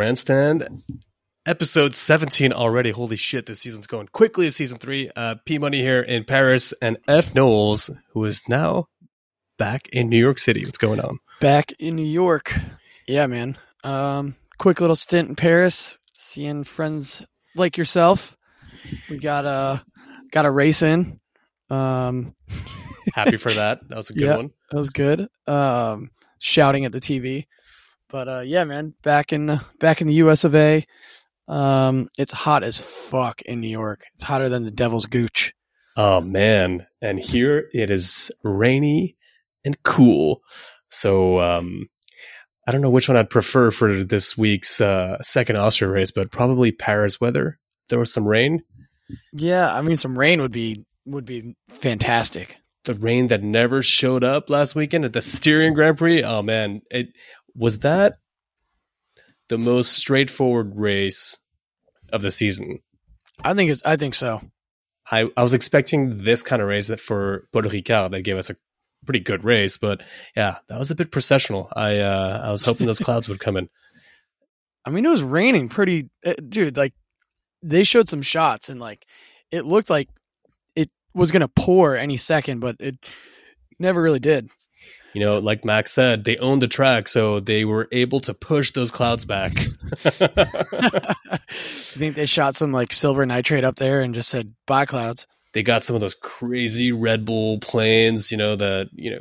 [0.00, 0.82] Grandstand.
[1.46, 2.90] Episode 17 already.
[2.90, 5.10] Holy shit, this season's going quickly of season three.
[5.16, 8.88] Uh, P Money here in Paris and F Knowles, who is now
[9.56, 10.66] back in New York City.
[10.66, 11.18] What's going on?
[11.40, 12.52] Back in New York.
[13.08, 13.56] Yeah, man.
[13.84, 17.24] Um, quick little stint in Paris, seeing friends
[17.54, 18.36] like yourself.
[19.08, 19.82] We got a
[20.30, 21.20] got a race in.
[21.70, 22.34] Um,
[23.14, 23.88] Happy for that.
[23.88, 24.36] That was a good Yeah.
[24.36, 24.50] one.
[24.72, 25.26] that was good.
[25.46, 27.46] Um, shouting at the TV,
[28.08, 28.94] but uh, yeah, man.
[29.02, 30.44] Back in back in the U.S.
[30.44, 30.84] of A.
[31.48, 34.04] Um, it's hot as fuck in New York.
[34.14, 35.54] It's hotter than the Devil's Gooch.
[35.96, 36.86] Oh man.
[37.00, 39.16] And here it is rainy
[39.64, 40.42] and cool.
[40.90, 41.88] So um
[42.66, 46.30] I don't know which one I'd prefer for this week's uh second Austria race, but
[46.30, 47.58] probably Paris weather.
[47.88, 48.62] There was some rain.
[49.32, 52.56] Yeah, I mean, some rain would be would be fantastic.
[52.84, 56.22] The rain that never showed up last weekend at the Styrian Grand Prix.
[56.22, 57.08] Oh man, it
[57.56, 58.16] was that
[59.48, 61.38] the most straightforward race
[62.12, 62.80] of the season.
[63.42, 63.84] I think it's.
[63.84, 64.40] I think so.
[65.10, 68.50] I, I was expecting this kind of race that for Paul Ricard that gave us
[68.50, 68.56] a
[69.04, 70.02] pretty good race, but
[70.36, 71.70] yeah, that was a bit processional.
[71.74, 73.68] I uh, I was hoping those clouds would come in.
[74.84, 76.76] I mean, it was raining pretty, uh, dude.
[76.76, 76.94] Like
[77.62, 79.06] they showed some shots, and like
[79.50, 80.08] it looked like
[80.74, 82.96] it was gonna pour any second, but it
[83.78, 84.50] never really did.
[85.16, 88.72] You know, like Max said, they owned the track, so they were able to push
[88.72, 89.52] those clouds back.
[90.04, 91.14] I
[91.48, 95.62] think they shot some like silver nitrate up there and just said "bye clouds." they
[95.62, 98.30] got some of those crazy Red Bull planes.
[98.30, 99.20] You know that you know.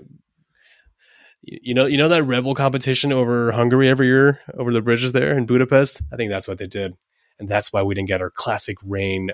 [1.47, 5.13] You know, you know that Red Bull competition over Hungary every year over the bridges
[5.13, 6.01] there in Budapest.
[6.11, 6.97] I think that's what they did,
[7.39, 9.31] and that's why we didn't get our classic rain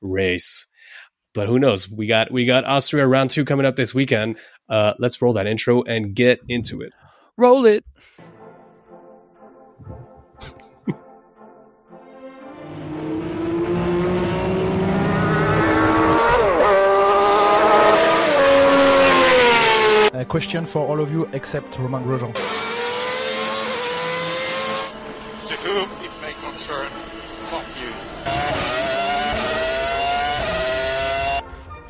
[0.00, 0.66] race.
[1.34, 1.88] But who knows?
[1.88, 4.36] We got we got Austria round two coming up this weekend.
[4.68, 6.92] Uh, let's roll that intro and get into it.
[7.36, 7.84] Roll it.
[20.14, 22.34] A question for all of you except Romain Grosjean.
[25.46, 26.88] To whom it may concern,
[27.48, 28.57] fuck you.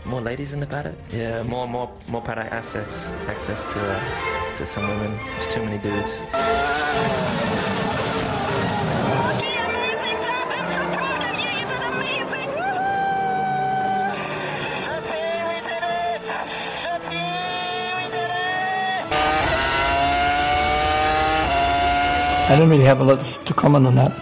[0.08, 0.94] More ladies in the paddock?
[1.12, 5.18] Yeah, more more more paddock access access to uh, to some women.
[5.34, 6.22] There's too many dudes.
[22.50, 24.12] I don't really have a lot to comment on that,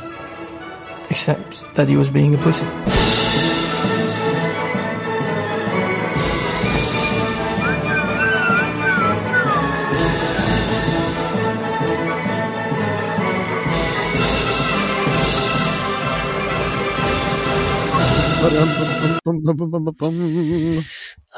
[1.10, 2.66] except that he was being a pussy.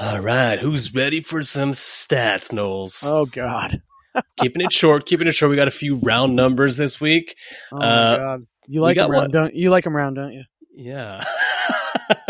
[0.00, 3.02] All right, who's ready for some stats, Knowles?
[3.06, 3.82] Oh God.
[4.38, 5.50] keeping it short, keeping it short.
[5.50, 7.36] We got a few round numbers this week.
[7.72, 8.46] Oh Uh, God.
[8.66, 9.70] You like them round, don't you?
[9.70, 10.44] Like them round, don't you?
[10.74, 11.24] Yeah.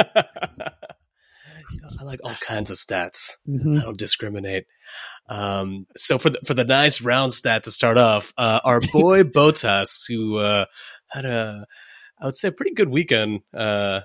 [2.01, 3.33] I like all kinds of stats.
[3.49, 3.79] Mm-hmm.
[3.79, 4.67] I don't discriminate.
[5.29, 9.25] Um, so for the for the nice round stat to start off, uh, our boy
[9.25, 10.67] Bottas, who uh,
[11.09, 11.67] had a,
[12.21, 14.01] I would say, a pretty good weekend uh,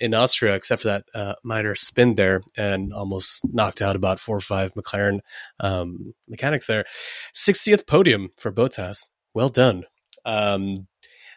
[0.00, 4.36] in Austria, except for that uh, minor spin there, and almost knocked out about four
[4.36, 5.20] or five McLaren
[5.60, 6.84] um, mechanics there.
[7.34, 9.08] 60th podium for Bottas.
[9.34, 9.84] Well done.
[10.24, 10.88] Um,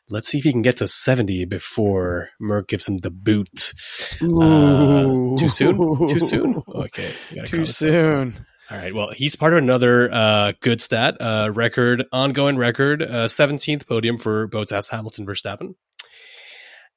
[0.09, 3.73] let's see if he can get to 70 before Merc gives him the boot.
[4.21, 6.07] Uh, too soon?
[6.07, 6.61] Too soon?
[6.67, 7.11] Okay.
[7.45, 8.45] Too soon.
[8.69, 8.95] All right.
[8.95, 14.17] Well, he's part of another uh, good stat, uh, record, ongoing record, uh, 17th podium
[14.17, 15.75] for Bottas, Hamilton, Verstappen.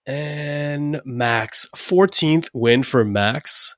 [0.06, 3.74] And Max, 14th win for Max.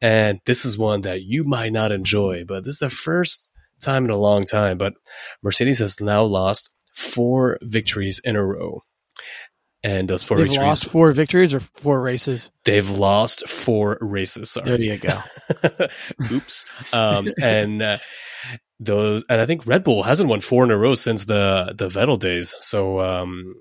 [0.00, 3.50] And this is one that you might not enjoy, but this is the first
[3.80, 4.76] time in a long time.
[4.76, 4.94] But
[5.42, 8.82] Mercedes has now lost four victories in a row.
[9.82, 12.50] And those 4 They've victories, lost four victories or four races.
[12.64, 14.50] they've lost four races.
[14.50, 14.64] Sorry.
[14.64, 15.20] There you go.
[16.32, 16.66] Oops.
[16.92, 17.98] Um, and uh,
[18.80, 21.88] those, and I think Red Bull hasn't won four in a row since the the
[21.88, 22.54] Vettel days.
[22.58, 23.54] So, um,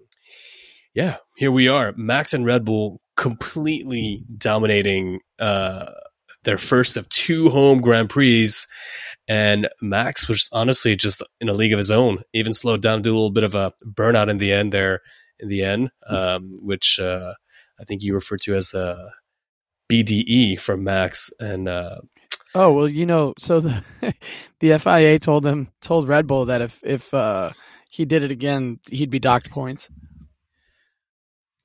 [0.95, 1.93] yeah, here we are.
[1.97, 5.91] Max and Red Bull completely dominating uh,
[6.43, 8.49] their first of two home Grand Prix.
[9.27, 12.23] And Max was honestly just in a league of his own.
[12.33, 15.01] Even slowed down, do a little bit of a burnout in the end there.
[15.37, 17.33] In the end, um, which uh,
[17.77, 19.11] I think you refer to as a
[19.91, 21.97] BDE from Max, and uh,
[22.55, 23.83] Oh well, you know, so the
[24.61, 27.51] the FIA told them told Red Bull that if if uh,
[27.89, 29.89] he did it again, he'd be docked points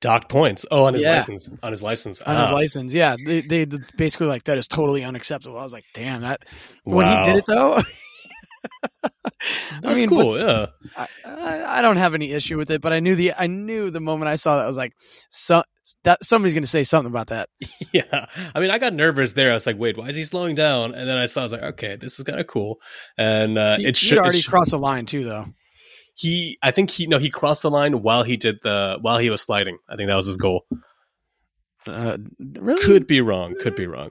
[0.01, 0.65] Docked points.
[0.71, 1.15] Oh, on his Yeah.
[1.15, 1.49] license.
[1.63, 2.21] On his license.
[2.21, 2.93] on his Ah, license.
[2.93, 3.65] Yeah, they they
[3.95, 5.57] basically like that is totally unacceptable.
[5.57, 6.41] I was like, damn that.
[6.83, 7.81] When he did it though,
[9.81, 10.37] That's mean, cool.
[10.37, 10.67] Yeah.
[10.95, 13.89] I, I I don't have any issue with it, but I knew the I knew
[13.89, 14.93] the moment I saw that I was like,
[15.29, 15.63] so
[16.03, 17.49] that somebody's going to say something about that.
[17.93, 18.27] Yeah.
[18.55, 19.51] I mean, I got nervous there.
[19.51, 20.93] I was like, wait, why is he slowing down?
[20.95, 22.77] And then I saw, I was like, okay, this is kind of cool.
[23.17, 24.17] And uh, he, it should.
[24.17, 25.47] already should- crossed the line too, though.
[26.21, 29.29] He, I think he, no, he crossed the line while he did the, while he
[29.29, 29.77] was sliding.
[29.89, 30.65] I think that was his goal.
[31.87, 32.81] Uh, really?
[32.83, 33.55] Could be wrong.
[33.59, 34.09] Could be wrong.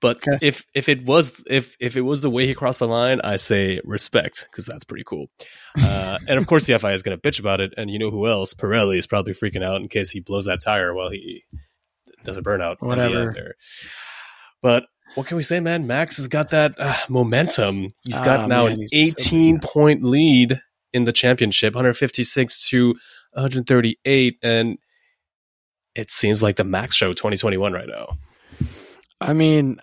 [0.00, 0.38] But Okay.
[0.46, 3.34] if if it was if if it was the way he crossed the line, I
[3.34, 5.26] say respect because that's pretty cool.
[5.76, 8.10] Uh, and of course, the FI is going to bitch about it, and you know
[8.12, 8.54] who else?
[8.54, 11.42] Pirelli is probably freaking out in case he blows that tire while he
[12.22, 12.76] does a burnout.
[12.78, 13.32] Whatever.
[13.34, 13.54] there.
[14.62, 14.84] But
[15.16, 15.88] what can we say, man?
[15.88, 17.88] Max has got that uh, momentum.
[18.04, 20.60] He's got Ah, now man, an he's so 18 point lead
[20.92, 22.94] in the championship, 156 to
[23.32, 24.78] 138, and
[25.94, 28.18] it seems like the Max Show 2021 right now.
[29.20, 29.80] I mean,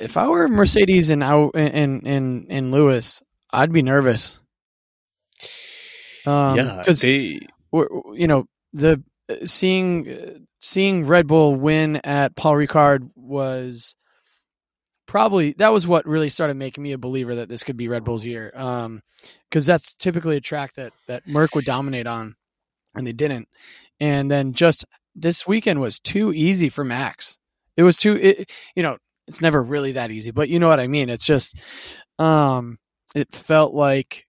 [0.00, 4.40] if I were Mercedes and out in in in Lewis, I'd be nervous.
[6.26, 7.40] Um, yeah, because they
[7.72, 9.02] you know the
[9.44, 13.94] seeing seeing Red Bull win at Paul Ricard was
[15.08, 18.04] probably that was what really started making me a believer that this could be Red
[18.04, 18.52] Bull's year.
[18.54, 19.02] Um,
[19.50, 22.36] because that's typically a track that that Merc would dominate on,
[22.94, 23.48] and they didn't.
[23.98, 24.84] And then just
[25.16, 27.38] this weekend was too easy for Max.
[27.76, 30.80] It was too, it, you know, it's never really that easy, but you know what
[30.80, 31.08] I mean.
[31.08, 31.58] It's just,
[32.18, 32.78] um,
[33.14, 34.27] it felt like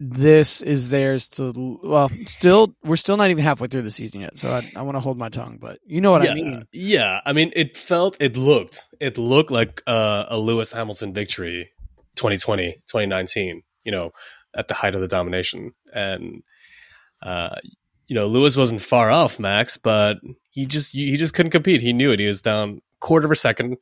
[0.00, 4.36] this is theirs to well still we're still not even halfway through the season yet
[4.36, 6.66] so i, I want to hold my tongue but you know what yeah, i mean
[6.72, 11.70] Yeah, I mean, it felt, it looked, it looked like uh, a Lewis Hamilton victory,
[12.16, 13.62] 2020, 2019.
[13.84, 14.10] You know,
[14.56, 16.42] at the height of the domination, and
[17.22, 17.56] uh,
[18.06, 20.18] you know, Lewis wasn't far off Max, but
[20.50, 21.82] he just he just couldn't compete.
[21.82, 22.20] He knew it.
[22.20, 23.76] He was down quarter of a second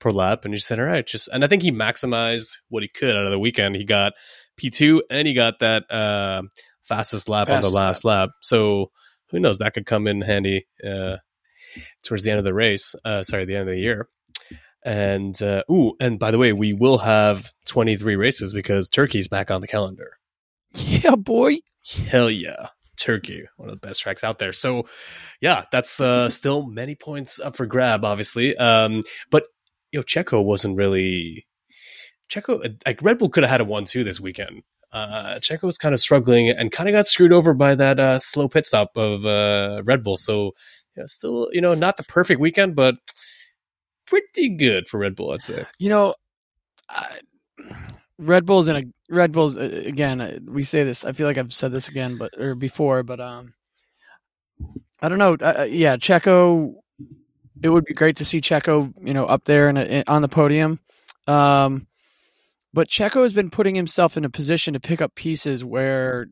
[0.00, 2.88] per lap, and he said, "All right, just." And I think he maximized what he
[2.88, 3.76] could out of the weekend.
[3.76, 4.12] He got
[4.56, 6.42] P two, and he got that uh,
[6.82, 8.30] fastest lap on the last lap.
[8.40, 8.90] So
[9.30, 9.58] who knows?
[9.58, 10.66] That could come in handy.
[10.84, 11.16] Uh,
[12.04, 12.94] towards the end of the race.
[13.04, 14.08] Uh, sorry, the end of the year.
[14.84, 19.50] And uh, ooh, and by the way, we will have 23 races because Turkey's back
[19.50, 20.18] on the calendar.
[20.74, 21.58] yeah boy
[22.08, 22.68] Hell yeah,
[22.98, 24.54] Turkey, one of the best tracks out there.
[24.54, 24.86] So
[25.40, 28.56] yeah, that's uh, still many points up for grab, obviously.
[28.56, 29.44] Um, but
[29.92, 31.46] you know, Checo wasn't really
[32.30, 32.76] Checo.
[32.86, 34.62] Like Red Bull could have had a one-two this weekend.
[34.92, 38.18] Uh, Checo was kind of struggling and kind of got screwed over by that uh,
[38.18, 40.16] slow pit stop of uh, Red Bull.
[40.16, 40.52] So
[40.96, 42.94] yeah, still, you know, not the perfect weekend, but
[44.06, 45.64] pretty good for Red Bull, I'd say.
[45.78, 46.14] you know
[46.88, 47.18] I,
[48.18, 48.82] red bulls in a
[49.12, 52.16] red bulls uh, again uh, we say this i feel like i've said this again
[52.18, 53.54] but or before but um
[55.00, 56.74] i don't know uh, uh, yeah checo
[57.62, 60.78] it would be great to see checo you know up there and on the podium
[61.26, 61.86] um
[62.74, 66.26] but checo has been putting himself in a position to pick up pieces where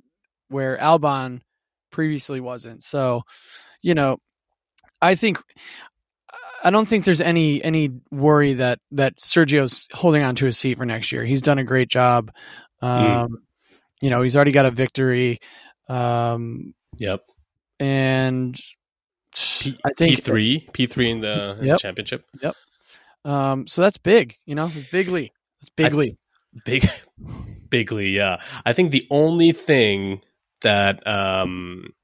[0.49, 1.41] where albon
[1.91, 3.23] previously wasn't so
[3.81, 4.19] you know
[5.01, 5.39] i think
[6.65, 10.79] I don't think there's any any worry that that Sergio's holding on to his seat
[10.79, 11.25] for next year.
[11.25, 12.31] He's done a great job.
[12.81, 13.43] Um,
[14.01, 15.39] You know, he's already got a victory,
[15.89, 17.23] um, Yep.
[17.81, 18.55] and
[19.35, 21.79] P- I think P3, P3 in the, in the
[22.43, 22.55] Yep.
[23.25, 24.37] Um, so that's big.
[24.47, 25.33] You know, it's bigly.
[25.61, 26.17] It's I bigly.
[26.65, 26.89] Big,
[27.71, 28.41] bigly, yeah.
[28.67, 30.21] I think the only thing
[30.61, 31.95] that um,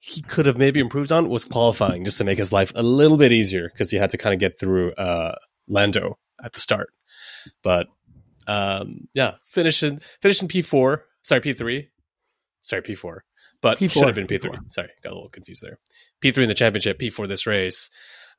[0.00, 3.16] he could have maybe improved on was qualifying, just to make his life a little
[3.16, 5.36] bit easier because he had to kind of get through uh,
[5.68, 6.90] Lando at the start.
[7.62, 7.86] But
[8.46, 11.88] um, yeah, finishing finishing P four, sorry P three,
[12.62, 13.24] sorry P four,
[13.60, 14.50] but P4, should have been P three.
[14.50, 14.72] P4.
[14.72, 15.78] Sorry, got a little confused there.
[16.20, 17.90] P three in the championship, P four this race.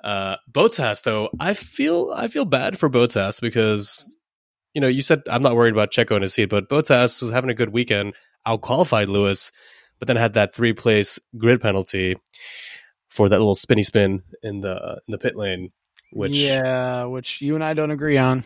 [0.04, 4.18] Uh, Bottas though, I feel I feel bad for Bottas because
[4.74, 7.32] you know you said I'm not worried about Checo in his seat, but Bottas was
[7.32, 8.14] having a good weekend,
[8.46, 9.52] out qualified Lewis,
[10.00, 12.18] but then had that three place grid penalty
[13.10, 15.72] for that little spinny spin in the in the pit lane,
[16.12, 18.44] which yeah, which you and I don't agree on.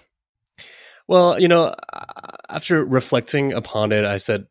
[1.07, 1.74] well, you know,
[2.50, 4.48] after reflecting upon it, I said,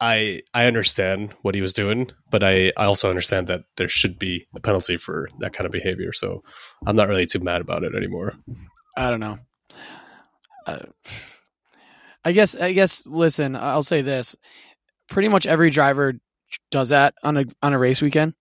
[0.00, 4.18] I I understand what he was doing, but I, I also understand that there should
[4.18, 6.12] be a penalty for that kind of behavior.
[6.12, 6.42] So
[6.86, 8.34] I'm not really too mad about it anymore.
[8.96, 9.38] I don't know.
[10.70, 10.86] Uh,
[12.24, 12.54] I guess.
[12.54, 13.06] I guess.
[13.06, 14.36] Listen, I'll say this:
[15.08, 16.14] pretty much every driver
[16.70, 18.34] does that on a on a race weekend.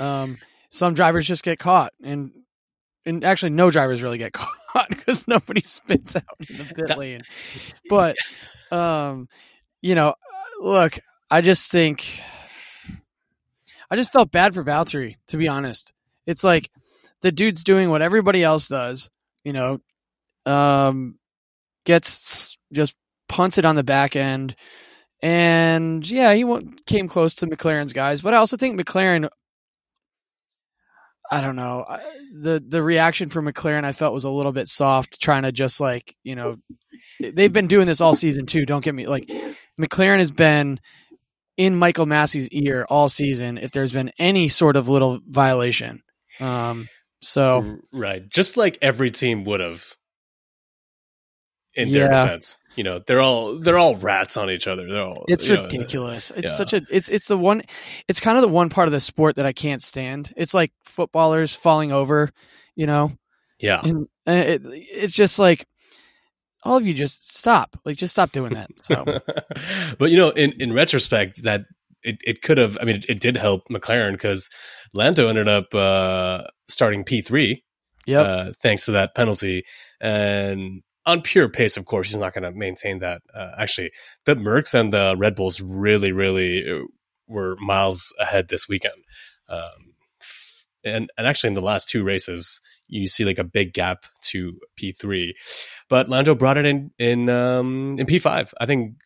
[0.00, 0.38] Um,
[0.70, 2.32] some drivers just get caught, and
[3.04, 7.22] and actually, no drivers really get caught because nobody spits out in the pit lane.
[7.88, 8.16] But
[8.70, 9.28] um,
[9.80, 10.14] you know,
[10.60, 10.98] look,
[11.30, 12.20] I just think
[13.90, 15.92] I just felt bad for Valtteri, to be honest.
[16.26, 16.70] It's like
[17.22, 19.10] the dude's doing what everybody else does,
[19.44, 19.80] you know,
[20.46, 21.18] um,
[21.84, 22.94] gets just
[23.28, 24.54] punted on the back end.
[25.22, 26.44] And yeah, he
[26.86, 29.28] came close to McLaren's guys, but I also think McLaren.
[31.28, 31.84] I don't know
[32.40, 33.84] the the reaction from McLaren.
[33.84, 36.56] I felt was a little bit soft, trying to just like you know,
[37.18, 38.64] they've been doing this all season too.
[38.64, 39.28] Don't get me like
[39.80, 40.78] McLaren has been
[41.56, 43.58] in Michael Masi's ear all season.
[43.58, 46.02] If there's been any sort of little violation,
[46.38, 46.88] um,
[47.20, 49.84] so right, just like every team would have
[51.76, 52.24] in their Yeah.
[52.24, 52.58] defense.
[52.76, 54.86] You know, they're all they're all rats on each other.
[54.90, 56.30] They're all It's you know, ridiculous.
[56.36, 56.52] It's yeah.
[56.56, 57.62] such a it's it's the one
[58.08, 60.32] it's kind of the one part of the sport that I can't stand.
[60.36, 62.30] It's like footballers falling over,
[62.74, 63.12] you know.
[63.60, 65.66] yeah, And uh, it, it's just like
[66.64, 67.78] all of you just stop.
[67.84, 68.68] Like just stop doing that.
[68.82, 69.04] So
[69.98, 71.62] but you know, in in retrospect, that
[72.02, 72.76] it, it could have.
[72.80, 74.50] I mean, it, it did help McLaren because
[74.92, 77.64] Lando ended up uh, starting P three
[78.06, 79.64] Yeah, uh, thanks to that penalty.
[80.00, 83.22] And on pure pace, of course, he's not going to maintain that.
[83.32, 83.92] Uh, actually,
[84.24, 86.84] the Mercs and the Red Bulls really, really uh,
[87.28, 89.04] were miles ahead this weekend.
[89.48, 89.94] Um,
[90.84, 94.58] and and actually, in the last two races, you see like a big gap to
[94.76, 95.34] P three,
[95.88, 98.52] but Lando brought it in in um, in P five.
[98.60, 98.96] I think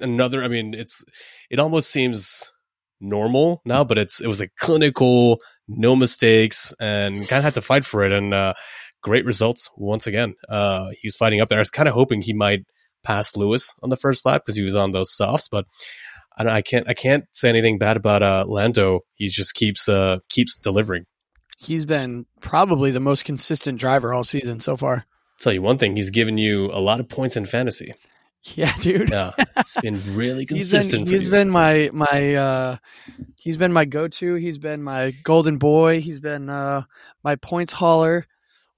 [0.00, 0.42] another.
[0.42, 1.04] I mean, it's
[1.50, 2.52] it almost seems
[3.00, 7.62] normal now, but it's it was a clinical, no mistakes, and kind of had to
[7.62, 8.12] fight for it.
[8.12, 8.54] And uh,
[9.02, 10.34] great results once again.
[10.48, 11.58] Uh, he was fighting up there.
[11.58, 12.60] I was kind of hoping he might
[13.02, 15.66] pass Lewis on the first lap because he was on those softs, but
[16.36, 19.00] I, don't, I can't I can't say anything bad about uh, Lando.
[19.14, 21.04] He just keeps uh, keeps delivering.
[21.58, 24.94] He's been probably the most consistent driver all season so far.
[24.94, 25.04] I'll
[25.40, 27.94] tell you one thing, he's given you a lot of points in fantasy.
[28.54, 29.10] Yeah, dude.
[29.10, 30.82] Yeah, it's been really consistent.
[30.82, 31.08] He's been, consistent.
[31.08, 31.30] for you.
[31.30, 32.76] been my my uh
[33.36, 34.34] he's been my go to.
[34.36, 36.00] He's been my golden boy.
[36.00, 36.82] He's been uh
[37.24, 38.26] my points hauler.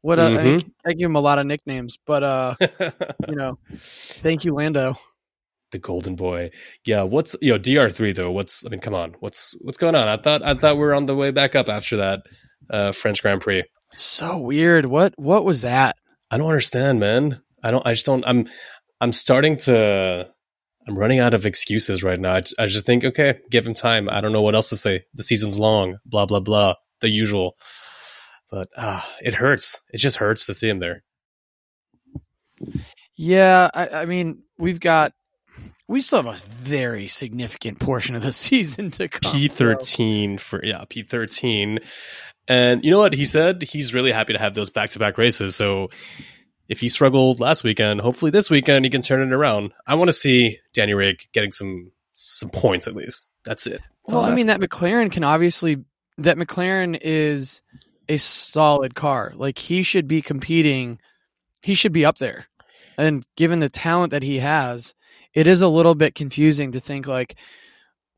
[0.02, 0.44] What a, I, Mm-hmm.
[0.46, 2.54] mean, I give him a lot of nicknames, but uh
[3.28, 4.96] you know, thank you, Lando.
[5.72, 6.50] the golden boy.
[6.84, 8.30] Yeah, what's you know DR three though?
[8.30, 10.08] What's I mean, come on, what's what's going on?
[10.08, 12.20] I thought I thought we are on the way back up after that
[12.70, 13.64] uh, French Grand Prix.
[13.94, 14.86] So weird.
[14.86, 15.96] What what was that?
[16.30, 17.40] I don't understand, man.
[17.62, 17.86] I don't.
[17.86, 18.24] I just don't.
[18.26, 18.48] I'm.
[19.00, 20.28] I'm starting to.
[20.88, 22.36] I'm running out of excuses right now.
[22.36, 24.08] I, I just think, okay, give him time.
[24.10, 25.04] I don't know what else to say.
[25.14, 25.98] The season's long.
[26.06, 26.74] Blah blah blah.
[27.00, 27.56] The usual.
[28.50, 29.80] But ah, it hurts.
[29.92, 31.02] It just hurts to see him there.
[33.16, 35.12] Yeah, I, I mean, we've got
[35.86, 39.32] we still have a very significant portion of the season to come.
[39.32, 41.80] P thirteen for yeah P thirteen,
[42.48, 43.62] and you know what he said?
[43.62, 45.56] He's really happy to have those back to back races.
[45.56, 45.88] So
[46.68, 49.72] if he struggled last weekend, hopefully this weekend he can turn it around.
[49.86, 53.28] I want to see Danny Rick getting some some points at least.
[53.44, 53.80] That's it.
[54.06, 55.84] That's Well, I mean that McLaren can obviously
[56.18, 57.62] that McLaren is
[58.10, 59.32] a solid car.
[59.36, 60.98] Like he should be competing.
[61.62, 62.46] He should be up there.
[62.98, 64.94] And given the talent that he has,
[65.32, 67.36] it is a little bit confusing to think like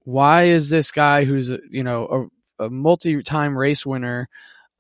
[0.04, 4.28] why is this guy who's you know a, a multi-time race winner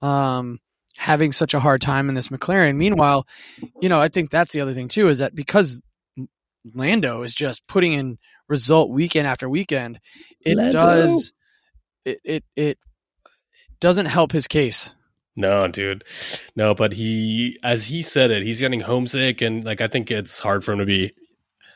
[0.00, 0.58] um
[0.96, 2.76] having such a hard time in this McLaren?
[2.76, 3.26] Meanwhile,
[3.80, 5.80] you know, I think that's the other thing too is that because
[6.74, 10.00] Lando is just putting in result weekend after weekend,
[10.44, 10.80] it Lando.
[10.80, 11.34] does
[12.06, 12.78] it, it it
[13.78, 14.94] doesn't help his case.
[15.34, 16.04] No, dude.
[16.56, 20.38] No, but he, as he said it, he's getting homesick, and like I think it's
[20.38, 21.12] hard for him to be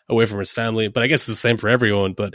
[0.08, 0.88] away from his family.
[0.88, 2.12] But I guess it's the same for everyone.
[2.12, 2.34] But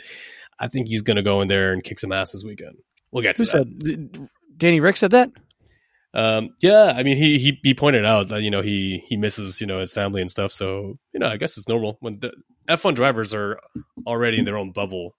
[0.59, 2.77] I think he's gonna go in there and kick some ass this weekend.
[3.11, 3.51] We'll get to Who that.
[3.51, 3.79] said
[4.13, 5.31] D- Danny Rick said that?
[6.13, 9.61] Um, yeah, I mean, he, he he pointed out that you know he he misses
[9.61, 10.51] you know his family and stuff.
[10.51, 12.33] So you know, I guess it's normal when the
[12.67, 13.59] F1 drivers are
[14.05, 15.15] already in their own bubble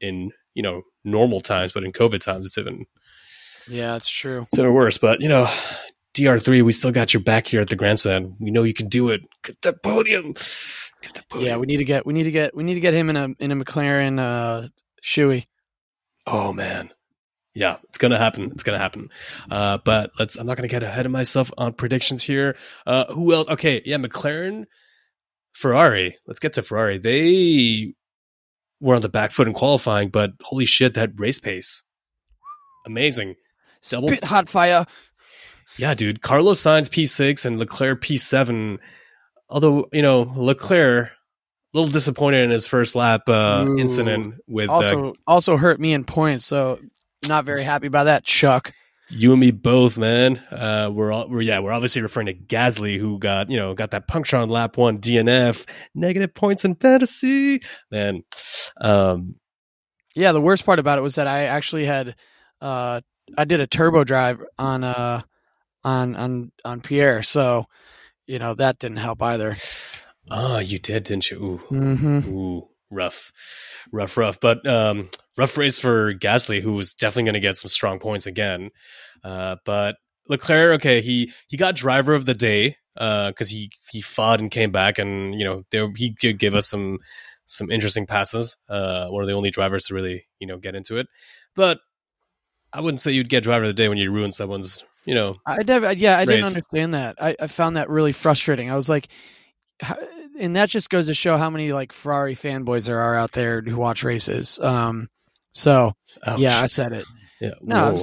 [0.00, 2.84] in you know normal times, but in COVID times, it's even
[3.68, 4.42] Yeah, it's true.
[4.42, 4.98] it's even worse.
[4.98, 5.48] But you know,
[6.14, 8.36] DR3, we still got your back here at the grandstand.
[8.38, 9.22] We know you can do it.
[9.42, 10.32] Get that podium.
[11.02, 11.48] Get the podium.
[11.48, 13.16] Yeah, we need to get we need to get we need to get him in
[13.16, 14.68] a in a McLaren uh
[15.02, 15.46] shoey.
[16.26, 16.90] Oh man.
[17.54, 18.50] Yeah, it's gonna happen.
[18.52, 19.10] It's gonna happen.
[19.50, 20.36] Uh, but let's.
[20.36, 22.56] I'm not gonna get ahead of myself on predictions here.
[22.86, 23.46] Uh, who else?
[23.46, 24.64] Okay, yeah, McLaren,
[25.52, 26.16] Ferrari.
[26.26, 26.96] Let's get to Ferrari.
[26.96, 27.94] They
[28.80, 31.82] were on the back foot in qualifying, but holy shit, that race pace,
[32.86, 33.34] amazing.
[33.88, 34.86] Double- Spit hot fire.
[35.78, 36.22] Yeah, dude.
[36.22, 38.78] Carlos Sainz P6 and Leclerc P7.
[39.48, 41.10] Although you know Leclerc, a
[41.78, 43.78] little disappointed in his first lap uh, Ooh.
[43.78, 46.78] incident with uh, Also also hurt me in points, so
[47.28, 48.72] not very happy about that, Chuck.
[49.10, 50.38] You and me both, man.
[50.50, 53.90] Uh, we're all, we're yeah, we're obviously referring to Gasly, who got you know got
[53.90, 57.60] that puncture on lap one, DNF, negative points in fantasy.
[57.90, 58.22] Man,
[58.80, 59.34] um,
[60.14, 62.14] Yeah, the worst part about it was that I actually had
[62.62, 63.02] uh
[63.36, 65.22] I did a turbo drive on uh
[65.84, 67.66] on on on Pierre, so
[68.26, 69.56] you know that didn't help either.
[70.30, 71.36] oh, you did, didn't you?
[71.38, 72.28] Ooh, Mm-hmm.
[72.30, 73.32] ooh, rough,
[73.92, 74.38] rough, rough.
[74.40, 78.26] But um, rough race for Gasly, who was definitely going to get some strong points
[78.26, 78.70] again.
[79.24, 79.96] Uh, but
[80.28, 84.70] Leclerc, okay, he he got driver of the day because he he fought and came
[84.70, 86.98] back, and you know they, he did give us some
[87.46, 88.56] some interesting passes.
[88.68, 91.06] Uh, one of the only drivers to really you know get into it,
[91.56, 91.80] but
[92.72, 95.34] I wouldn't say you'd get driver of the day when you ruin someone's you know
[95.46, 97.16] I never, yeah, I didn't understand that.
[97.20, 98.70] I, I found that really frustrating.
[98.70, 99.08] I was like,
[99.80, 99.98] how,
[100.38, 103.60] and that just goes to show how many like Ferrari fanboys there are out there
[103.60, 104.58] who watch races.
[104.60, 105.08] Um,
[105.52, 105.92] so
[106.26, 106.38] ouch.
[106.38, 107.06] yeah, I said it.
[107.40, 107.54] yeah.
[107.60, 107.96] No, I'm,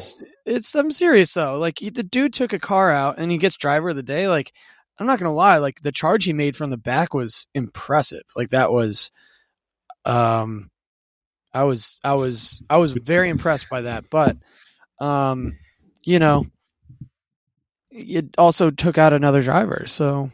[0.45, 1.57] it's I'm serious though.
[1.57, 4.27] Like he, the dude took a car out and he gets driver of the day.
[4.27, 4.53] Like
[4.99, 8.23] I'm not gonna lie, like the charge he made from the back was impressive.
[8.35, 9.11] Like that was,
[10.05, 10.69] um,
[11.53, 14.09] I was I was I was very impressed by that.
[14.09, 14.37] But,
[14.99, 15.57] um,
[16.05, 16.45] you know,
[17.91, 19.85] it also took out another driver.
[19.87, 20.31] So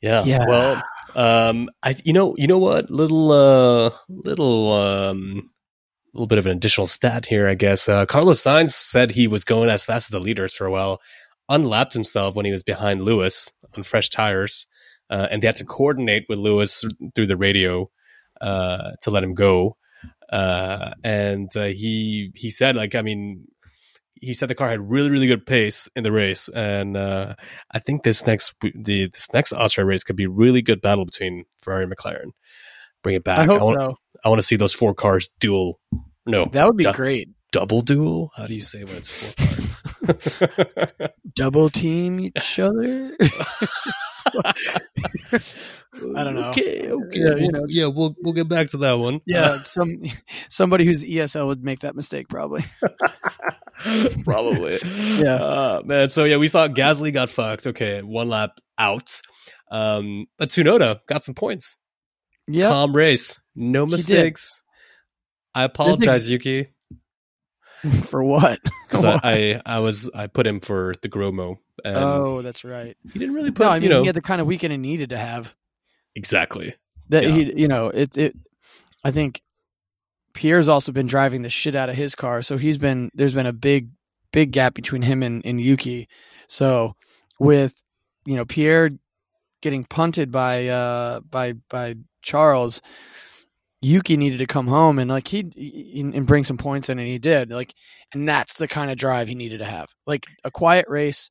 [0.00, 0.24] Yeah.
[0.24, 0.44] Yeah.
[0.46, 0.82] Well,
[1.14, 5.50] um, I you know you know what little uh little um
[6.12, 7.88] little bit of an additional stat here, I guess.
[7.88, 11.00] Uh, Carlos Sainz said he was going as fast as the leaders for a while,
[11.48, 14.66] unlapped himself when he was behind Lewis on fresh tires,
[15.10, 17.90] uh, and they had to coordinate with Lewis through the radio
[18.40, 19.76] uh, to let him go.
[20.30, 23.46] Uh, and uh, he he said like I mean
[24.20, 27.34] he said the car had really really good pace in the race, and uh,
[27.70, 31.04] I think this next the this next Austria race could be a really good battle
[31.04, 32.30] between Ferrari and McLaren.
[33.02, 33.38] Bring it back.
[33.38, 33.96] I hope want, so.
[34.24, 35.78] I want to see those four cars duel.
[36.26, 37.28] No, That would be du- great.
[37.52, 38.32] double duel.
[38.36, 40.42] How do you say when it's four cars?
[41.34, 43.16] Double team each other.
[46.14, 46.50] I don't know.
[46.50, 47.18] Okay, okay.
[47.18, 49.20] Yeah, you know, yeah, we'll we'll get back to that one.
[49.26, 50.02] Yeah, some
[50.48, 52.64] somebody who's ESL would make that mistake probably.
[54.24, 54.78] Probably.
[54.82, 55.34] Yeah.
[55.34, 56.08] Uh, man.
[56.08, 57.66] So yeah, we saw Gasly got fucked.
[57.66, 59.20] Okay, one lap out.
[59.70, 61.76] Um, but Tsunoda got some points.
[62.48, 62.68] Yeah.
[62.70, 64.62] Calm race, no mistakes.
[65.54, 66.68] I apologize, Yuki,
[68.04, 68.58] For what?
[68.88, 72.96] because I, I I was I put him for the Gromo, and oh, that's right.
[73.12, 74.72] he didn't really put No, I mean you know he had the kind of weekend
[74.72, 75.54] he needed to have.
[76.14, 76.74] exactly.
[77.08, 77.30] That Yeah.
[77.30, 78.16] he, you know, it.
[78.18, 78.36] It.
[79.04, 79.40] I think
[80.32, 83.46] Pierre's also been driving the shit out of his car, so he's been there's been
[83.46, 83.90] a big,
[84.32, 86.08] big gap between him and, and Yuki.
[86.48, 86.96] So
[87.38, 87.74] with
[88.24, 88.90] you know Pierre
[89.62, 92.82] getting punted by uh by by Charles,
[93.82, 95.40] Yuki needed to come home and like he
[96.00, 97.50] and bring some points in, and he did.
[97.50, 97.72] Like,
[98.12, 99.94] and that's the kind of drive he needed to have.
[100.06, 101.30] Like a quiet race,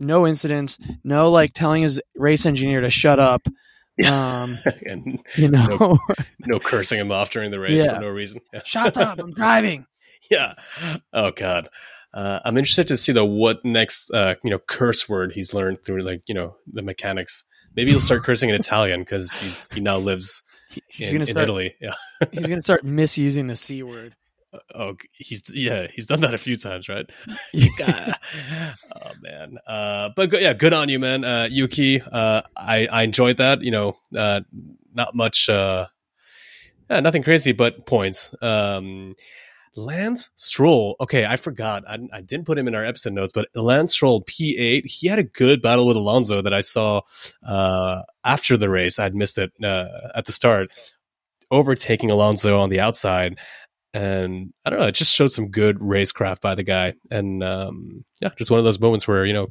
[0.00, 3.42] no incidents, no like telling his race engineer to shut up.
[4.08, 5.98] Um, and you know, No.
[6.46, 7.96] no cursing him off during the race Yeah.
[7.96, 8.40] for no reason.
[8.50, 8.62] Yeah.
[8.64, 9.84] shut up, I'm driving.
[10.30, 10.54] yeah.
[11.12, 11.68] Oh God.
[12.14, 15.84] Uh, I'm interested to see the what next uh, you know curse word he's learned
[15.84, 17.44] through like you know the mechanics.
[17.76, 20.42] Maybe he'll start cursing in Italian because he's he now lives
[20.88, 21.42] He's in, gonna in start.
[21.44, 21.74] Italy.
[21.78, 21.94] Yeah.
[22.32, 24.14] He's gonna start misusing the c word.
[24.74, 27.08] Oh, he's yeah, he's done that a few times, right?
[29.02, 29.58] Oh man.
[29.66, 31.24] Uh, but yeah, good on you, man.
[31.24, 33.62] Uh, Yuki, uh, I I enjoyed that.
[33.62, 34.40] You know, uh,
[34.94, 35.86] not much, uh,
[36.90, 38.34] yeah, nothing crazy, but points.
[38.42, 39.14] Um,
[39.76, 40.96] Lance Stroll.
[41.00, 41.84] Okay, I forgot.
[41.88, 44.86] I, I didn't put him in our episode notes, but Lance Stroll P8.
[44.86, 47.02] He had a good battle with Alonso that I saw
[47.46, 48.98] uh, after the race.
[48.98, 50.68] I'd missed it uh, at the start,
[51.50, 53.38] overtaking Alonso on the outside
[53.94, 58.04] and I don't know, it just showed some good racecraft by the guy, and um,
[58.20, 59.48] yeah, just one of those moments where you know,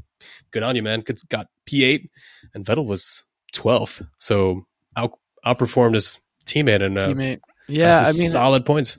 [0.52, 1.04] good on you, man.
[1.30, 2.10] Got P eight,
[2.54, 3.24] and Vettel was
[3.54, 5.12] twelfth, so out
[5.46, 7.40] outperformed his teammate and uh, Teammate.
[7.68, 8.98] Yeah, I mean, solid points.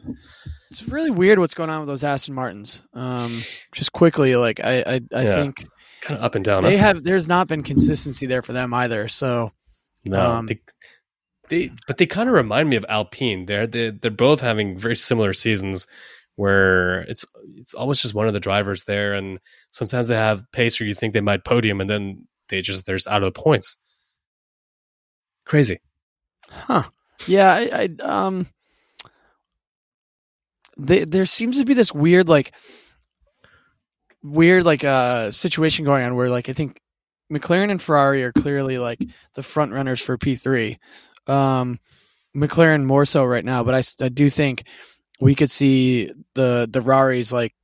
[0.70, 2.82] it's really weird what's going on with those Aston Martins.
[2.94, 5.34] Um, just quickly, like I, I, I Yeah.
[5.34, 5.66] think
[6.00, 6.62] Kind of up and down.
[6.62, 6.84] they huh?
[6.86, 7.02] have.
[7.02, 9.08] There's not been consistency there for them either.
[9.08, 9.50] So
[10.04, 10.60] no, um, they,
[11.50, 13.44] they but they kind of remind me of Alpine.
[13.44, 15.86] They're they, they're both having very similar seasons.
[16.36, 19.38] Where it's it's almost just one of the drivers there, and
[19.72, 22.98] sometimes they have pace where you think they might podium, and then they just they're
[23.08, 23.76] out of the points.
[25.44, 25.80] Crazy.
[26.48, 26.84] Huh.
[27.26, 28.46] Yeah, I, I um
[30.78, 32.54] they, there seems to be this weird like
[34.22, 36.80] weird like uh situation going on where like I think
[37.30, 39.00] McLaren and Ferrari are clearly like
[39.34, 40.76] the front runners for P3.
[41.30, 41.78] Um
[42.36, 44.64] McLaren more so right now, but I do think
[45.20, 47.54] we could see the the Raris like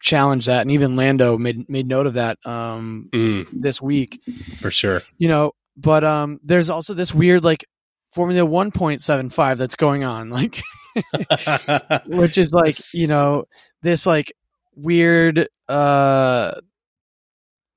[0.00, 4.20] challenge that, and even Lando made made note of that um, Mm, this week.
[4.60, 5.02] for sure.
[5.18, 7.64] You know, but um, there's also this weird like
[8.12, 10.60] Formula 1.75 that's going on, like
[12.06, 13.44] which is like you know
[13.82, 14.32] this like
[14.74, 16.52] weird uh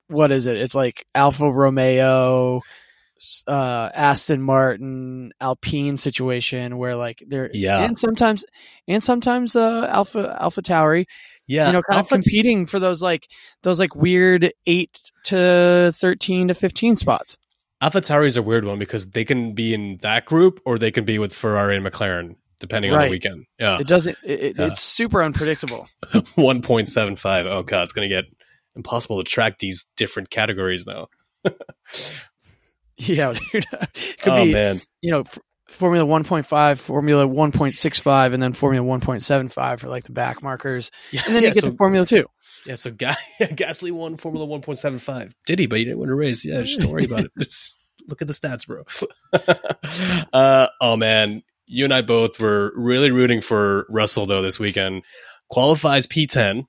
[0.08, 2.60] what is it it's like alfa romeo
[3.46, 7.84] uh aston martin alpine situation where like they're Yeah.
[7.84, 8.44] and sometimes
[8.88, 11.04] and sometimes uh alpha alpha tauri
[11.46, 13.28] yeah, you know kind of competing for those like
[13.62, 17.38] those like weird 8 to 13 to 15 spots
[17.80, 20.90] Alpha AlphaTauri is a weird one because they can be in that group or they
[20.90, 23.44] can be with Ferrari and McLaren, depending on the weekend.
[23.58, 24.68] Yeah, it doesn't it- Yeah.
[24.68, 25.86] it's super unpredictable
[26.36, 27.44] one point seven five.
[27.46, 28.24] Oh god, it's gonna get
[28.74, 31.08] impossible to track these different categories now.
[32.98, 33.64] yeah dude.
[33.72, 35.24] it could oh be man, you know,
[35.70, 40.90] Formula 1.5, Formula 1.65, and then Formula 1.75 for like the back markers.
[41.10, 42.24] yeah, And then yeah, you get so, to Formula 2.
[42.66, 42.74] yeah.
[42.74, 45.34] So Ga- Gasly won Formula one point seven five.
[45.46, 45.66] Did he?
[45.66, 46.44] But he didn't win a race.
[46.44, 47.32] Yeah, just don't worry about it.
[47.36, 47.78] It's
[48.08, 48.84] look at the stats, bro.
[50.32, 55.02] uh, oh man, you and I both were really rooting for Russell though this weekend.
[55.50, 56.66] Qualifies P ten.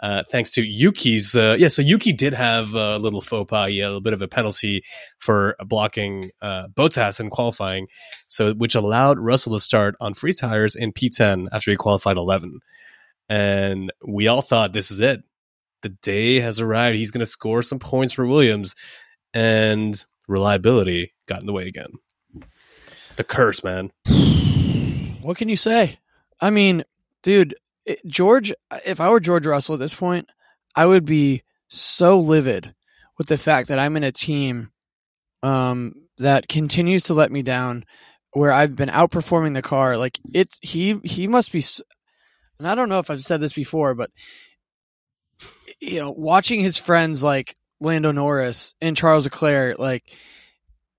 [0.00, 1.68] Uh, thanks to Yuki's, uh, yeah.
[1.68, 4.84] So Yuki did have a little faux pas, yeah, a little bit of a penalty
[5.18, 7.88] for blocking uh, Bottas in qualifying,
[8.28, 12.60] so which allowed Russell to start on free tires in P10 after he qualified 11.
[13.28, 15.22] And we all thought this is it.
[15.82, 16.96] The day has arrived.
[16.96, 18.74] He's going to score some points for Williams,
[19.34, 21.90] and reliability got in the way again.
[23.16, 23.90] The curse, man.
[25.20, 25.98] What can you say?
[26.40, 26.84] I mean,
[27.22, 27.54] dude,
[28.06, 28.52] George,
[28.84, 30.28] if I were George Russell at this point,
[30.74, 32.74] I would be so livid
[33.16, 34.70] with the fact that I'm in a team
[35.42, 37.84] um, that continues to let me down
[38.32, 39.96] where I've been outperforming the car.
[39.96, 41.62] Like it's he he must be
[42.58, 44.10] and I don't know if I've said this before, but
[45.80, 50.04] you know, watching his friends like Lando Norris and Charles Leclerc, like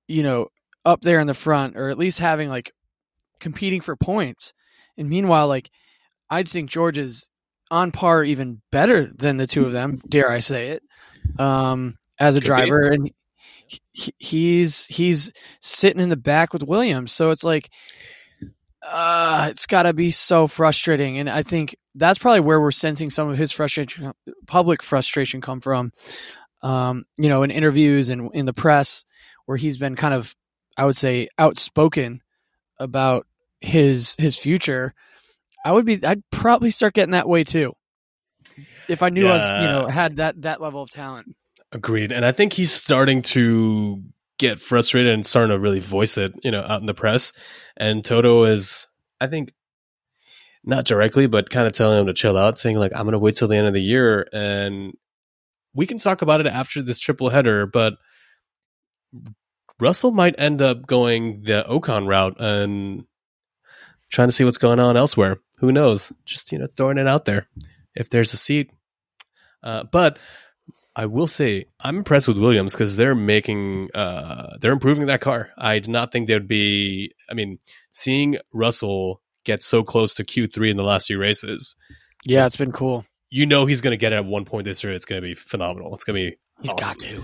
[0.07, 0.47] you know,
[0.85, 2.71] up there in the front, or at least having like
[3.39, 4.53] competing for points.
[4.97, 5.69] And meanwhile, like
[6.29, 7.29] I just think George is
[7.71, 9.99] on par, even better than the two of them.
[10.07, 10.83] Dare I say it?
[11.39, 13.11] Um, as a driver, and
[13.93, 17.69] he, he's he's sitting in the back with Williams, so it's like
[18.85, 21.17] uh, it's got to be so frustrating.
[21.17, 24.13] And I think that's probably where we're sensing some of his frustration,
[24.47, 25.91] public frustration, come from.
[26.61, 29.05] Um, you know, in interviews and in the press,
[29.45, 30.35] where he's been kind of,
[30.77, 32.21] I would say, outspoken
[32.79, 33.27] about
[33.61, 34.93] his his future.
[35.65, 37.73] I would be, I'd probably start getting that way too,
[38.87, 41.35] if I knew I was, you know, had that that level of talent.
[41.71, 42.11] Agreed.
[42.11, 44.01] And I think he's starting to
[44.37, 47.33] get frustrated and starting to really voice it, you know, out in the press.
[47.77, 48.87] And Toto is,
[49.21, 49.53] I think,
[50.63, 53.19] not directly, but kind of telling him to chill out, saying, like, I'm going to
[53.19, 54.93] wait till the end of the year and
[55.73, 57.67] we can talk about it after this triple header.
[57.67, 57.93] But
[59.79, 63.05] Russell might end up going the Ocon route and
[64.09, 65.37] trying to see what's going on elsewhere.
[65.59, 66.11] Who knows?
[66.25, 67.47] Just, you know, throwing it out there
[67.95, 68.71] if there's a seat.
[69.63, 70.17] Uh, but
[70.95, 75.49] I will say I'm impressed with Williams because they're making uh, they're improving that car.
[75.57, 77.13] I did not think they would be.
[77.29, 77.59] I mean,
[77.91, 81.75] seeing Russell get so close to Q3 in the last few races,
[82.25, 83.05] Yeah, it's been cool.
[83.29, 84.93] you know he's going to get it at one point this year.
[84.93, 85.93] It's going to be phenomenal.
[85.93, 86.37] It's going to be.
[86.61, 86.87] He's awesome.
[86.89, 87.23] got to.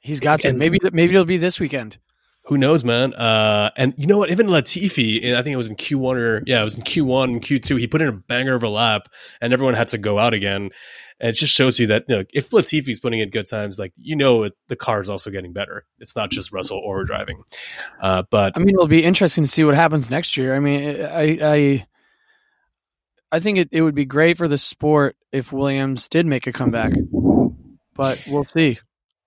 [0.00, 0.48] He's got to.
[0.48, 1.98] And- maybe maybe it'll be this weekend.
[2.46, 3.14] Who knows, man?
[3.14, 4.30] Uh, and you know what?
[4.30, 7.42] Even Latifi, I think it was in Q1 or yeah, it was in Q1 and
[7.42, 7.78] Q2.
[7.80, 9.08] He put in a banger of a lap,
[9.40, 10.70] and everyone had to go out again.
[11.20, 13.94] And it just shows you that you know, if Latifi's putting in good times, like
[13.96, 15.86] you know, it, the car is also getting better.
[16.00, 17.44] It's not just Russell or driving.
[18.02, 20.54] Uh, but I mean, it'll be interesting to see what happens next year.
[20.54, 21.86] I mean, I I
[23.32, 26.52] I think it, it would be great for the sport if Williams did make a
[26.52, 26.92] comeback,
[27.94, 28.78] but we'll see.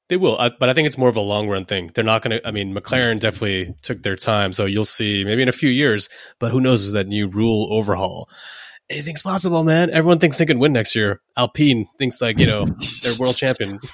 [0.10, 1.92] They will, I, but I think it's more of a long run thing.
[1.94, 2.48] They're not going to.
[2.48, 6.08] I mean, McLaren definitely took their time, so you'll see maybe in a few years.
[6.40, 8.30] But who knows that new rule overhaul?
[8.90, 9.90] Anything's possible, man.
[9.90, 11.20] Everyone thinks they can win next year.
[11.36, 12.66] Alpine thinks like you know
[13.04, 13.80] they're world champion.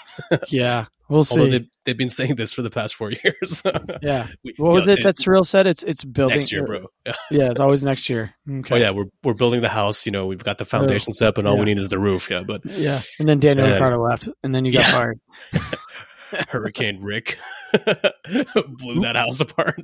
[0.49, 1.49] Yeah, we'll Although see.
[1.51, 3.63] they've, they've been saying this for the past four years.
[4.01, 4.27] yeah.
[4.43, 5.67] We- What was know, it that Cyril said?
[5.67, 6.87] It's it's building next year, bro?
[7.05, 7.13] Yeah.
[7.31, 8.33] Yeah, it's always next year.
[8.49, 8.75] Okay.
[8.75, 10.05] Oh yeah, we're we're building the house.
[10.05, 11.59] You know, we've got the foundation step, and all Yeah.
[11.59, 12.29] we need is the roof.
[12.29, 13.01] Yeah, but Yeah.
[13.19, 14.91] And then Daniel And- Ricciardo left, and then you got Yeah.
[14.91, 15.19] fired.
[16.49, 17.37] Hurricane Rick
[17.73, 19.81] blew that house apart.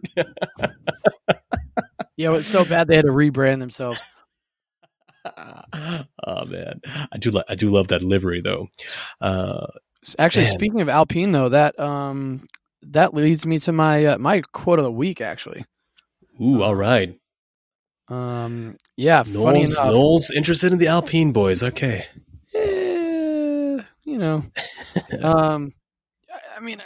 [2.18, 4.04] Yeah, it was so bad they had to rebrand themselves.
[5.26, 8.68] oh man, I do lo- I do love that livery though.
[9.22, 9.68] Uh,
[10.18, 10.54] Actually, Man.
[10.54, 12.42] speaking of Alpine, though, that um
[12.84, 15.22] that leads me to my uh, my quote of the week.
[15.22, 15.66] Actually,
[16.42, 17.18] ooh, all right.
[18.08, 21.62] Um, yeah, funny Knowles, enough, Knowles interested in the Alpine boys.
[21.62, 22.06] Okay.
[22.56, 24.44] eh, you know,
[25.22, 25.74] um,
[26.58, 26.82] I- mean,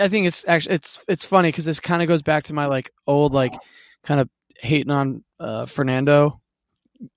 [0.00, 2.66] I think it's actually it's it's funny because this kind of goes back to my
[2.66, 3.54] like old like
[4.02, 6.40] kind of hating on uh, Fernando.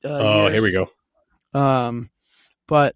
[0.04, 0.90] Uh, oh, here we go.
[1.60, 2.10] Um,
[2.68, 2.96] but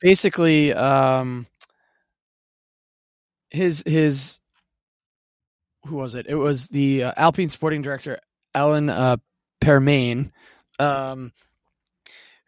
[0.00, 1.46] basically, um,
[3.50, 4.40] his his
[5.86, 6.26] who was it?
[6.28, 8.18] It was the uh, Alpine sporting director
[8.54, 9.16] Alan uh,
[9.62, 10.30] Permane,
[10.78, 11.32] um,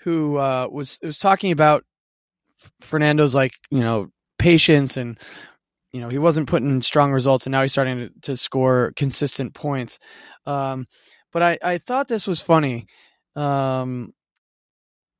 [0.00, 1.84] who uh, was was talking about
[2.80, 5.18] Fernando's like you know patience and
[5.92, 9.54] you know he wasn't putting strong results and now he's starting to, to score consistent
[9.54, 9.98] points.
[10.46, 10.86] Um,
[11.32, 12.86] but I I thought this was funny.
[13.36, 14.12] Um,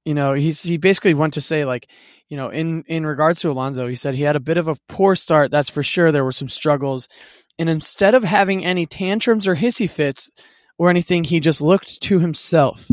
[0.09, 1.91] you know he's he basically went to say like
[2.31, 4.77] you know in in regards to Alonso he said he had a bit of a
[4.89, 7.11] poor start that's for sure there were some struggles.
[7.59, 10.31] And instead of having any tantrums or hissy fits
[10.79, 12.91] or anything he just looked to himself.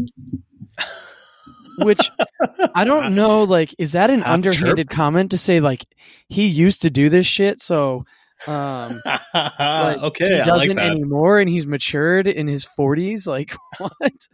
[1.77, 2.11] Which
[2.75, 5.85] I don't know like is that an underhanded comment to say like
[6.27, 8.03] he used to do this shit so
[8.45, 9.01] um
[9.33, 14.27] like, okay, he doesn't like anymore and he's matured in his 40s like what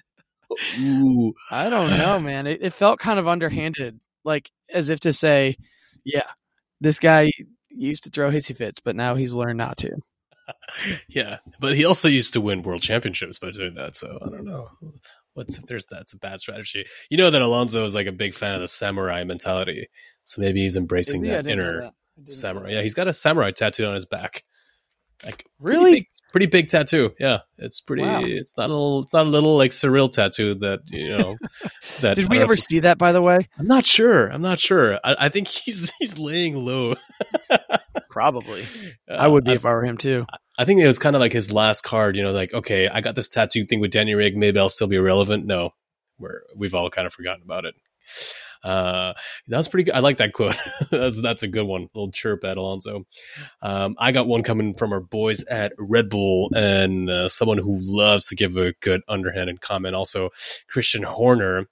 [0.80, 1.34] Ooh.
[1.50, 2.48] I don't know, man.
[2.48, 5.56] It, it felt kind of underhanded, like as if to say,
[6.04, 6.30] "Yeah,
[6.80, 7.32] this guy
[7.70, 9.92] used to throw hissy fits, but now he's learned not to."
[11.08, 13.96] Yeah, but he also used to win world championships by doing that.
[13.96, 14.68] So I don't know.
[15.34, 16.86] What's if there's that's a bad strategy?
[17.10, 19.88] You know that Alonso is like a big fan of the samurai mentality,
[20.26, 21.30] so maybe he's embracing he?
[21.32, 21.94] That inner that.
[22.18, 22.72] I didn't know samurai.
[22.72, 24.44] Yeah, he's got a samurai tattoo on his back.
[25.24, 25.94] Like pretty Really?
[25.94, 27.14] big, pretty big tattoo.
[27.20, 28.02] Yeah, it's pretty.
[28.02, 28.22] Wow.
[28.24, 29.04] It's not a little.
[29.04, 31.38] It's not a little like surreal tattoo that you know.
[32.02, 32.98] that Did we ever see that?
[32.98, 34.28] By the way, I'm not sure.
[34.28, 35.00] I'm not sure.
[35.04, 36.96] I, I think he's he's laying low.
[38.10, 38.66] probably.
[39.10, 40.26] I would be Uh, if I were him too.
[40.58, 43.02] I think it was kind of like his last card, you know, like, okay, I
[43.02, 44.36] got this tattoo thing with Danny Rick.
[44.36, 45.46] Maybe I'll still be relevant.
[45.46, 45.72] No,
[46.20, 47.74] we're, we've all kind of forgotten about it.
[48.64, 49.14] Uh,
[49.48, 49.96] that was pretty good.
[49.96, 50.56] I like that quote.
[50.92, 51.88] that's, that's a good one.
[51.94, 53.06] little chirp at Alonso.
[53.62, 57.78] Um, I got one coming from our boys at Red Bull and uh, someone who
[57.82, 59.96] loves to give a good underhanded comment.
[59.96, 60.30] Also,
[60.70, 61.68] Christian Horner.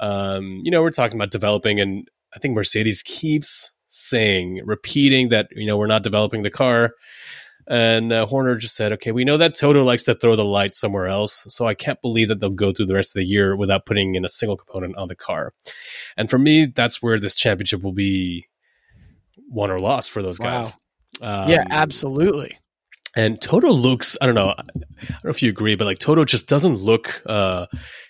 [0.00, 5.48] Um, you know, we're talking about developing, and I think Mercedes keeps saying, repeating that,
[5.52, 6.92] you know, we're not developing the car.
[7.70, 10.74] And uh, Horner just said, okay, we know that Toto likes to throw the light
[10.74, 11.44] somewhere else.
[11.48, 14.14] So I can't believe that they'll go through the rest of the year without putting
[14.14, 15.52] in a single component on the car.
[16.16, 18.48] And for me, that's where this championship will be
[19.50, 20.76] won or lost for those guys.
[21.20, 22.58] Um, yeah, absolutely.
[23.16, 26.24] and Toto looks, I don't know, I don't know if you agree, but like Toto
[26.24, 27.66] just doesn't look uh,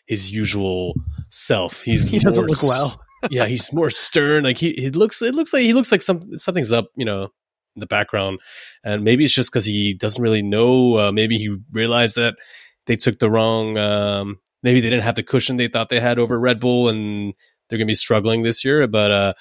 [0.07, 0.95] his usual
[1.31, 1.83] self.
[1.83, 3.01] He's He doesn't look well.
[3.31, 4.45] yeah, he's more stern.
[4.45, 7.31] Like he, he looks, it looks like he looks like some something's up, you know,
[7.79, 8.41] in the background.
[8.83, 10.99] And maybe it's just because he doesn't really know.
[10.99, 12.35] Uh, maybe he realized that
[12.87, 13.79] they took the wrong.
[13.79, 17.35] Um, maybe they didn't have the cushion they thought they had over Red Bull, and
[17.69, 18.87] they're gonna be struggling this year.
[18.89, 19.33] But uh,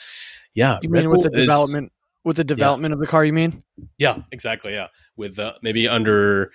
[0.54, 1.92] yeah, You Red mean with the Bull is- development
[2.24, 3.24] with the development of the car?
[3.26, 3.64] You mean?
[3.98, 4.74] yeah, exactly.
[4.74, 6.52] Yeah, with uh, maybe under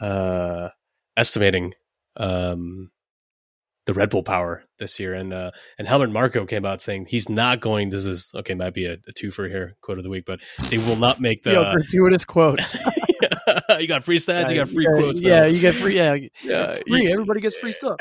[0.00, 0.68] uh,
[1.16, 1.72] estimating
[2.16, 2.90] um,
[3.86, 7.28] the Red Bull power this year, and uh, and Helmut Marko came out saying he's
[7.28, 7.90] not going.
[7.90, 10.40] This is okay, might be a, a two for here quote of the week, but
[10.70, 11.52] they will not make the.
[11.52, 12.76] Yo, gratuitous quotes.
[13.78, 15.22] you got free stats, you got free yeah, quotes.
[15.22, 15.46] Yeah, now.
[15.46, 15.96] you get free.
[15.96, 17.12] Yeah, yeah, free.
[17.12, 17.96] Everybody gets free stuff.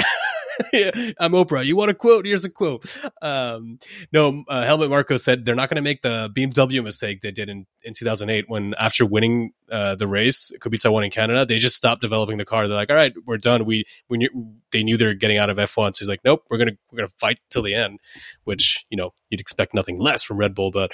[0.72, 1.66] Yeah, I'm Oprah.
[1.66, 2.26] You want a quote?
[2.26, 2.98] Here's a quote.
[3.22, 3.80] Um,
[4.12, 7.50] no, uh, Helmut Marko said they're not going to make the BMW mistake they did
[7.50, 11.76] in, in 2008 when after winning uh, the race, Kubica won in Canada, they just
[11.76, 12.68] stopped developing the car.
[12.68, 13.66] They're like, all right, we're done.
[13.66, 14.30] We we knew,
[14.72, 17.12] they knew they're getting out of F1, so he's like, nope, we're gonna we're gonna
[17.18, 18.00] fight till the end,
[18.44, 20.94] which you know you'd expect nothing less from Red Bull, but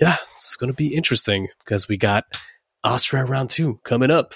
[0.00, 2.24] yeah, it's gonna be interesting because we got
[2.82, 4.34] Austria round two coming up.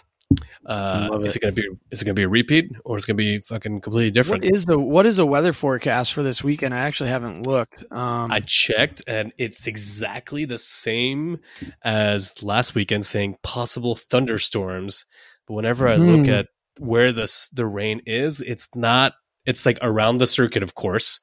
[0.64, 1.36] Uh, is it.
[1.36, 3.80] it gonna be is it gonna be a repeat or is it gonna be fucking
[3.80, 4.44] completely different?
[4.44, 6.74] What is the what is the weather forecast for this weekend?
[6.74, 7.84] I actually haven't looked.
[7.90, 11.38] Um, I checked and it's exactly the same
[11.82, 15.04] as last weekend saying possible thunderstorms.
[15.46, 16.32] But whenever I look Hmm.
[16.32, 19.14] at where the the rain is, it's not
[19.44, 21.20] it's like around the circuit of course,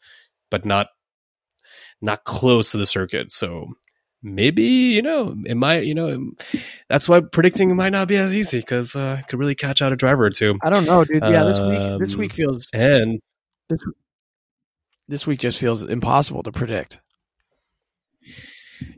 [0.51, 0.87] but not
[2.01, 3.31] not close to the circuit.
[3.31, 3.67] So
[4.21, 6.31] maybe, you know, it might, you know,
[6.89, 9.93] that's why predicting might not be as easy cuz uh it could really catch out
[9.93, 10.57] a driver or two.
[10.63, 11.21] I don't know, dude.
[11.23, 13.19] Yeah, this week this Um, week feels And
[13.69, 13.79] this
[15.07, 16.99] this week just feels impossible to predict.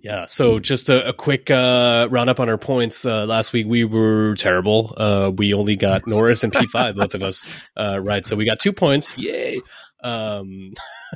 [0.04, 0.26] Yeah.
[0.26, 3.04] So just a, a quick uh, roundup on our points.
[3.06, 4.94] Uh, last week we were terrible.
[4.98, 8.26] Uh, we only got Norris and P5, both of us, uh, right.
[8.26, 9.18] So we got two points.
[9.18, 9.60] Yay.
[10.04, 10.74] Um,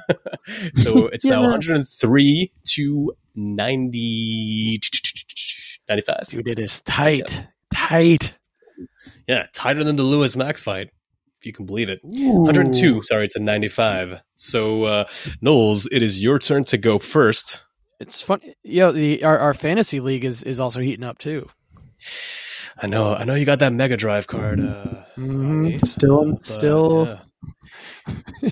[0.75, 1.49] so it's now Yeah.
[1.51, 4.79] 103 to 90,
[5.89, 6.27] 95.
[6.29, 8.33] Dude, it is tight, tight.
[9.27, 9.47] Yeah.
[9.53, 10.89] Tighter than the Lewis Max fight.
[11.39, 11.99] if you can believe it.
[12.03, 13.03] 102.
[13.03, 14.21] Sorry, it's a 95.
[14.35, 15.05] So, uh,
[15.41, 17.63] Knowles, it is your turn to go first.
[17.99, 18.41] It's fun.
[18.63, 21.47] Yo, the our, our fantasy league is is also heating up too.
[22.77, 24.59] I know, I know you got that Mega Drive card.
[24.59, 25.39] Uh, Mhm.
[25.63, 27.19] Ronnie, Still, but, still.
[28.07, 28.49] yeah.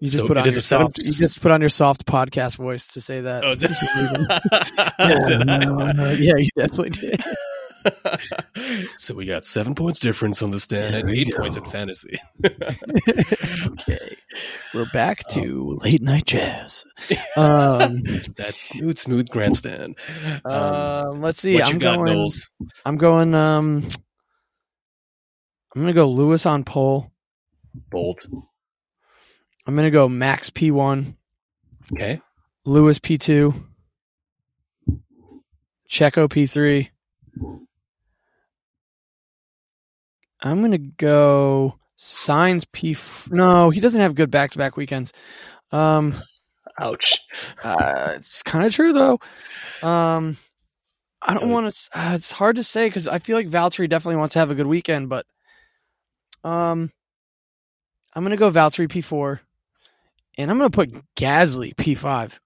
[0.00, 0.98] You just So put on your soft.
[0.98, 3.44] You just put on your soft podcast voice to say that.
[3.44, 4.26] Oh, did, for some reason.
[5.38, 7.22] Did Uh, yeah, you definitely did.
[8.96, 11.38] so we got seven points difference on the stand and eight go.
[11.38, 12.16] points in fantasy.
[13.66, 14.16] okay,
[14.74, 16.84] we're back to late night jazz.
[17.36, 18.02] Um,
[18.36, 19.96] That's smooth, smooth grandstand.
[20.44, 21.54] Um, um, let's see.
[21.54, 22.12] what you I'm got, going.
[22.12, 22.50] Knowles?
[22.84, 23.34] I'm going.
[23.34, 23.84] Um,
[25.74, 27.10] I'm gonna go Lewis on pole.
[27.90, 28.20] Bold.
[29.68, 31.14] I'm gonna go Max P one,
[31.92, 32.22] Okay.
[32.64, 33.52] Lewis P two,
[35.88, 36.90] Checo P three.
[40.40, 42.92] I'm gonna go Sainz P.
[42.92, 45.12] F- no, he doesn't have good back to back weekends.
[45.70, 46.14] Um,
[46.80, 47.20] Ouch.
[47.62, 49.18] uh, it's kind of true though.
[49.86, 50.38] Um,
[51.20, 51.90] I don't want to.
[51.92, 54.54] Uh, it's hard to say because I feel like Valtteri definitely wants to have a
[54.54, 55.26] good weekend, but
[56.42, 56.90] um,
[58.14, 59.40] I'm gonna go Valtteri P four,
[60.38, 62.40] and I'm gonna put Gasly P five.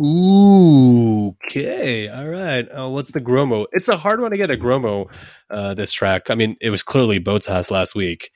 [0.00, 2.08] Ooh, okay.
[2.08, 2.62] All right.
[2.68, 3.66] Uh, what's the Gromo?
[3.70, 5.06] It's a hard one to get a Gromo
[5.50, 6.30] uh, this track.
[6.30, 8.32] I mean, it was clearly Bottas last week.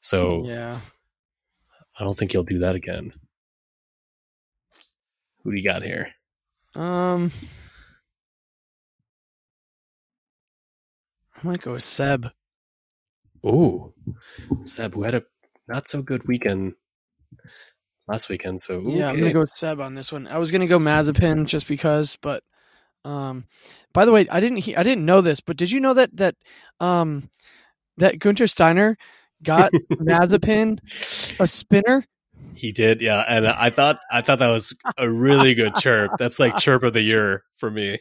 [0.00, 0.80] So Yeah,
[2.00, 3.12] I don't think he'll do that again.
[5.44, 6.08] Who do you got here?
[6.74, 7.30] um,
[11.36, 12.30] I might go with Seb.
[13.46, 13.94] Ooh,
[14.60, 15.22] Seb, who had a
[15.68, 16.74] not so good weekend
[18.08, 18.60] last weekend.
[18.60, 20.26] So ooh, Yeah, I'm gonna go with Seb on this one.
[20.26, 22.42] I was gonna go Mazepin just because, but
[23.04, 23.44] um,
[23.92, 26.16] by the way, I didn't he- I didn't know this, but did you know that
[26.16, 26.34] that
[26.80, 27.30] um
[27.98, 28.96] that Gunter Steiner
[29.42, 30.78] got Mazepin
[31.40, 32.04] a spinner?
[32.54, 33.24] He did, yeah.
[33.28, 36.12] And I thought I thought that was a really good chirp.
[36.18, 37.98] That's like chirp of the year for me.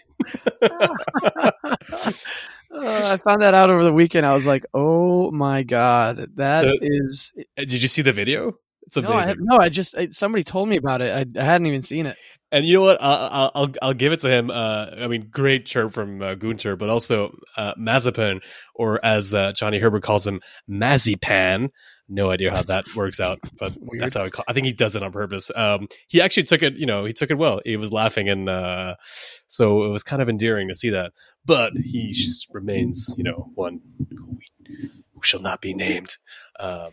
[2.71, 4.25] Uh, I found that out over the weekend.
[4.25, 8.57] I was like, "Oh my god, that The- is Did you see the video?
[8.87, 9.11] It's no.
[9.11, 11.11] I no." I just I, somebody told me about it.
[11.37, 12.17] I, I hadn't even seen it.
[12.51, 13.01] And you know what?
[13.01, 14.49] I'll I'll, I'll, give it to him.
[14.49, 18.41] Uh, I mean, great chirp from uh, Gunter, but also uh, Mazepin,
[18.75, 21.69] or as uh, Johnny Herbert calls him, Mazipan.
[22.07, 24.95] No idea how that works out, but that's how I, call, I think he does
[24.95, 25.49] it on purpose.
[25.55, 26.75] Um, he actually took it.
[26.75, 27.61] You know, he took it well.
[27.65, 28.95] He was laughing, and uh,
[29.47, 31.13] so it was kind of endearing to see that.
[31.45, 36.17] But he just remains, you know, one who, we, who shall not be named
[36.59, 36.91] um,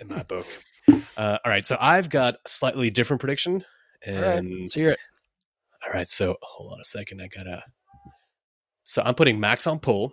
[0.00, 0.46] in my book.
[0.88, 3.64] Uh, all right, so I've got a slightly different prediction,
[4.06, 4.98] All right, and let's hear it.
[5.84, 7.20] all right, so hold on a second.
[7.20, 7.62] I gotta.
[8.84, 10.12] So I'm putting Max on pole.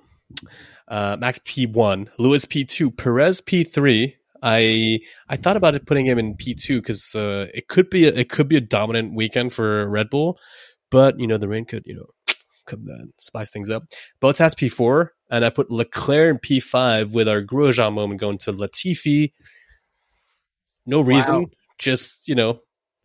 [0.88, 4.16] Uh, Max P one, Lewis P two, Perez P three.
[4.42, 8.08] I I thought about it putting him in P two because uh, it could be
[8.08, 10.38] a, it could be a dominant weekend for Red Bull,
[10.90, 12.08] but you know the rain could you know
[12.66, 13.84] come uh, spice things up.
[14.22, 18.38] Bottas P four, and I put Leclerc in P five with our Grosjean moment going
[18.40, 19.32] to Latifi.
[20.86, 21.46] No reason, Wow.
[21.78, 22.60] just you know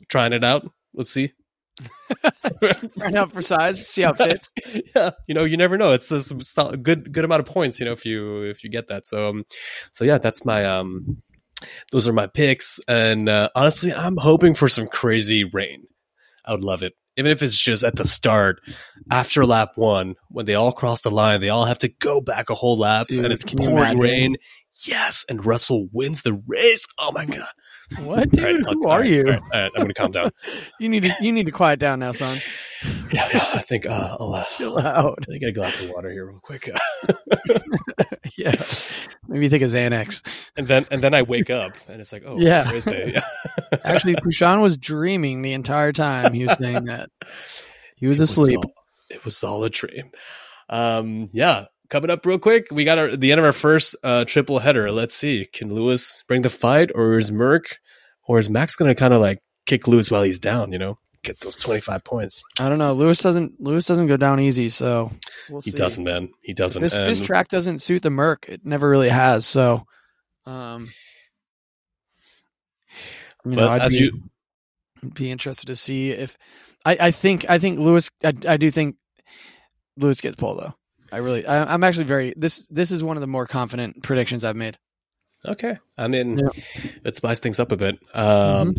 [0.08, 0.70] trying it out.
[0.94, 1.32] Let's see.
[2.98, 4.50] Trying out for size, see how it fits.
[4.96, 5.92] yeah, you know, you never know.
[5.92, 9.06] It's a good good amount of points, you know, if you if you get that.
[9.06, 9.44] So, um,
[9.92, 11.18] so yeah, that's my um,
[11.92, 12.80] those are my picks.
[12.88, 15.84] And uh, honestly, I'm hoping for some crazy rain.
[16.44, 18.60] I would love it, even if it's just at the start,
[19.10, 22.48] after lap one, when they all cross the line, they all have to go back
[22.48, 24.36] a whole lap, Dude, and it's pouring rain.
[24.86, 26.86] Yes, and Russell wins the race.
[26.98, 27.48] Oh my god!
[28.02, 28.64] What, dude?
[28.64, 29.24] Right, Who are right, you?
[29.30, 30.30] right, I'm gonna calm down.
[30.80, 32.38] You need to you need to quiet down now, son.
[33.12, 33.48] Yeah, yeah.
[33.54, 34.34] I think uh, I'll.
[34.34, 35.18] Uh, Chill out.
[35.20, 36.70] let me get a glass of water here real quick.
[38.36, 38.54] Yeah,
[39.26, 40.22] maybe take a Xanax.
[40.56, 42.70] and then and then I wake up and it's like, oh, Yeah.
[42.86, 43.20] Yeah.
[43.82, 47.10] Actually, Prashan was dreaming the entire time he was saying that.
[47.96, 48.60] He was It was asleep.
[48.64, 48.72] all-
[49.10, 50.10] it was all a dream.
[50.68, 51.64] Um, yeah.
[51.90, 54.92] Coming up real quick, we got our the end of our first uh, triple header.
[54.92, 57.78] Let's see, can Lewis bring the fight, or is Merc,
[58.26, 60.70] or is Max going to kind of like kick Lewis while he's down?
[60.70, 62.42] You know, get those twenty five points.
[62.58, 62.92] I don't know.
[62.92, 63.58] Lewis doesn't.
[63.58, 65.10] Lewis doesn't go down easy, so
[65.48, 65.78] we'll He see.
[65.78, 66.28] doesn't, man.
[66.42, 66.82] He doesn't.
[66.82, 68.46] This this track doesn't suit the Merc.
[68.50, 69.46] It never really has.
[69.46, 69.86] So,
[70.44, 70.90] um,
[73.46, 74.22] you know, I'd be, you,
[75.14, 76.36] be interested to see if
[76.84, 78.10] I, I think I think Lewis.
[78.22, 78.96] I, I do think
[79.96, 80.74] Lewis gets pole though.
[81.12, 81.46] I really.
[81.46, 82.34] I, I'm actually very.
[82.36, 84.78] This this is one of the more confident predictions I've made.
[85.46, 85.78] Okay.
[85.96, 86.48] I mean, Yeah.
[87.04, 87.98] it spices things up a bit.
[88.14, 88.76] Um,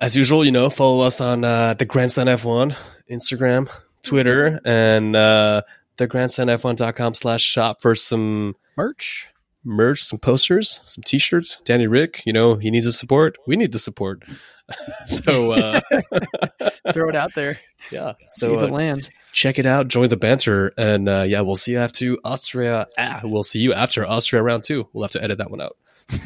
[0.00, 2.74] As usual, you know, follow us on uh, the Grandstand F1,
[3.10, 3.68] Instagram,
[4.02, 5.62] Twitter, and uh,
[5.98, 9.28] the grandstandf1.com slash shop for some Merch.
[9.64, 11.60] Merch, some posters, some T-shirts.
[11.64, 13.36] Danny Rick, you know, he needs the support.
[13.46, 14.22] We need the support.
[15.06, 15.80] so uh,
[16.92, 17.58] Throw it out there.
[17.90, 19.10] yeah, see if it uh, lands.
[19.32, 19.88] check it out.
[19.88, 22.86] Join the banter, and uh, yeah, we'll see you after Austria.
[22.98, 24.88] Ah, we'll see you after Austria round two.
[24.92, 25.76] We'll have to edit that one out.